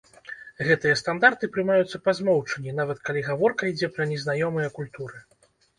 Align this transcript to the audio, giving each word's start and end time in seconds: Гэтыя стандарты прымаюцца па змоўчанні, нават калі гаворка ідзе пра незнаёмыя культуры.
Гэтыя 0.67 0.95
стандарты 1.01 1.49
прымаюцца 1.59 2.01
па 2.07 2.15
змоўчанні, 2.21 2.75
нават 2.81 2.99
калі 3.11 3.27
гаворка 3.31 3.63
ідзе 3.75 3.95
пра 3.99 4.13
незнаёмыя 4.15 4.69
культуры. 4.81 5.17